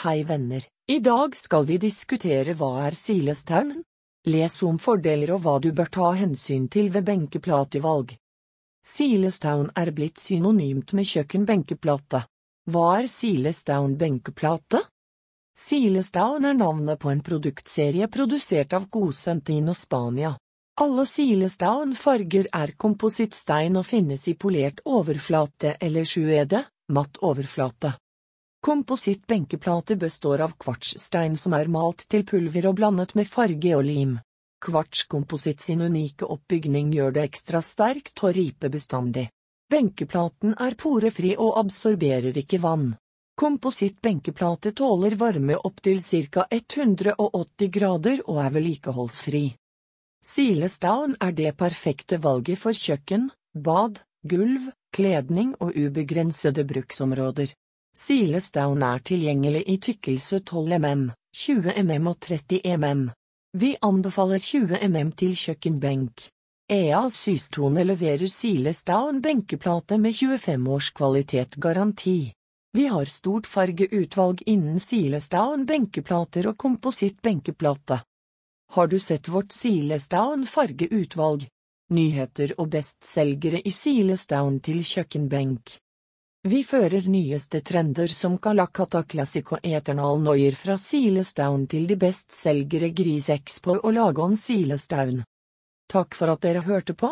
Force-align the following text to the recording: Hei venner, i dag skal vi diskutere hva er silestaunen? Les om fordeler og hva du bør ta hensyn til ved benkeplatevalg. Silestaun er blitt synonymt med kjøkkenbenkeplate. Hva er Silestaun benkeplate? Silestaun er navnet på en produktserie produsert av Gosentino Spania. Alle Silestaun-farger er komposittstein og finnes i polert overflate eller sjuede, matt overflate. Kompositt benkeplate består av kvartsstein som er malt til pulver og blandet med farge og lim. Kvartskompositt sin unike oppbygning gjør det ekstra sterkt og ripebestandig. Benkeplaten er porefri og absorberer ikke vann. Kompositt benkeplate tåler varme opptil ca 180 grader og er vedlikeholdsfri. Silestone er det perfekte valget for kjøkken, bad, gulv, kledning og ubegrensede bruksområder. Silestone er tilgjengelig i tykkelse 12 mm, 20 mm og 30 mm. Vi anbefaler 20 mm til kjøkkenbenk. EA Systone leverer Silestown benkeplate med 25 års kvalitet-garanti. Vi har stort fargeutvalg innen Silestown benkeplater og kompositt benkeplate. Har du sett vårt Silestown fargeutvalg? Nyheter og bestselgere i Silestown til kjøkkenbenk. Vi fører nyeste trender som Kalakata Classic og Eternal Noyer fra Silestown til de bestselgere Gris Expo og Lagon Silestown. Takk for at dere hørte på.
Hei 0.00 0.22
venner, 0.24 0.64
i 0.88 0.98
dag 0.98 1.34
skal 1.36 1.66
vi 1.68 1.74
diskutere 1.76 2.54
hva 2.56 2.86
er 2.86 2.94
silestaunen? 2.96 3.82
Les 4.32 4.54
om 4.64 4.78
fordeler 4.80 5.34
og 5.34 5.42
hva 5.44 5.58
du 5.60 5.74
bør 5.76 5.90
ta 5.92 6.12
hensyn 6.16 6.70
til 6.72 6.88
ved 6.94 7.04
benkeplatevalg. 7.04 8.14
Silestaun 8.80 9.68
er 9.76 9.92
blitt 9.92 10.16
synonymt 10.16 10.96
med 10.96 11.04
kjøkkenbenkeplate. 11.04 12.22
Hva 12.72 12.86
er 13.02 13.12
Silestaun 13.12 13.98
benkeplate? 14.00 14.80
Silestaun 15.68 16.48
er 16.48 16.56
navnet 16.56 16.96
på 16.96 17.12
en 17.12 17.20
produktserie 17.20 18.08
produsert 18.08 18.72
av 18.72 18.88
Gosentino 18.88 19.76
Spania. 19.76 20.32
Alle 20.80 21.04
Silestaun-farger 21.04 22.48
er 22.56 22.78
komposittstein 22.80 23.76
og 23.76 23.90
finnes 23.92 24.30
i 24.32 24.40
polert 24.46 24.80
overflate 24.88 25.76
eller 25.76 26.08
sjuede, 26.08 26.70
matt 26.88 27.20
overflate. 27.20 27.98
Kompositt 28.60 29.26
benkeplate 29.26 29.96
består 29.96 30.40
av 30.44 30.52
kvartsstein 30.60 31.36
som 31.36 31.54
er 31.56 31.68
malt 31.72 32.02
til 32.12 32.26
pulver 32.28 32.66
og 32.68 32.74
blandet 32.76 33.14
med 33.16 33.28
farge 33.28 33.70
og 33.72 33.86
lim. 33.86 34.18
Kvartskompositt 34.60 35.62
sin 35.64 35.80
unike 35.80 36.26
oppbygning 36.28 36.90
gjør 36.92 37.14
det 37.16 37.22
ekstra 37.30 37.62
sterkt 37.64 38.20
og 38.20 38.34
ripebestandig. 38.36 39.30
Benkeplaten 39.72 40.52
er 40.60 40.76
porefri 40.76 41.30
og 41.38 41.56
absorberer 41.62 42.36
ikke 42.36 42.60
vann. 42.60 42.90
Kompositt 43.40 44.02
benkeplate 44.04 44.74
tåler 44.76 45.16
varme 45.16 45.56
opptil 45.56 46.02
ca 46.04 46.44
180 46.50 47.72
grader 47.72 48.20
og 48.26 48.42
er 48.44 48.52
vedlikeholdsfri. 48.58 49.44
Silestone 50.20 51.16
er 51.16 51.32
det 51.32 51.54
perfekte 51.56 52.20
valget 52.20 52.60
for 52.60 52.76
kjøkken, 52.76 53.30
bad, 53.56 54.02
gulv, 54.20 54.68
kledning 54.92 55.56
og 55.64 55.72
ubegrensede 55.72 56.68
bruksområder. 56.68 57.56
Silestone 57.96 58.86
er 58.94 59.02
tilgjengelig 59.02 59.62
i 59.66 59.76
tykkelse 59.78 60.40
12 60.40 60.78
mm, 60.78 61.06
20 61.36 61.74
mm 61.82 62.06
og 62.06 62.20
30 62.20 62.60
mm. 62.76 63.08
Vi 63.52 63.76
anbefaler 63.82 64.38
20 64.38 64.78
mm 64.88 65.10
til 65.18 65.34
kjøkkenbenk. 65.34 66.28
EA 66.70 67.10
Systone 67.10 67.82
leverer 67.84 68.26
Silestown 68.30 69.20
benkeplate 69.20 69.98
med 69.98 70.14
25 70.14 70.68
års 70.70 70.90
kvalitet-garanti. 70.94 72.32
Vi 72.72 72.86
har 72.86 73.04
stort 73.10 73.46
fargeutvalg 73.50 74.42
innen 74.46 74.78
Silestown 74.78 75.66
benkeplater 75.66 76.46
og 76.46 76.56
kompositt 76.58 77.18
benkeplate. 77.22 78.04
Har 78.70 78.86
du 78.86 78.98
sett 79.02 79.28
vårt 79.28 79.52
Silestown 79.52 80.46
fargeutvalg? 80.46 81.48
Nyheter 81.90 82.54
og 82.56 82.70
bestselgere 82.70 83.58
i 83.66 83.74
Silestown 83.74 84.60
til 84.62 84.84
kjøkkenbenk. 84.86 85.80
Vi 86.42 86.62
fører 86.64 87.04
nyeste 87.04 87.58
trender 87.60 88.06
som 88.08 88.38
Kalakata 88.40 89.02
Classic 89.04 89.50
og 89.52 89.58
Eternal 89.60 90.22
Noyer 90.24 90.54
fra 90.56 90.78
Silestown 90.80 91.66
til 91.68 91.84
de 91.84 91.98
bestselgere 92.00 92.88
Gris 92.96 93.26
Expo 93.28 93.74
og 93.76 93.92
Lagon 93.92 94.38
Silestown. 94.40 95.20
Takk 95.92 96.16
for 96.16 96.32
at 96.32 96.40
dere 96.40 96.62
hørte 96.64 96.96
på. 96.96 97.10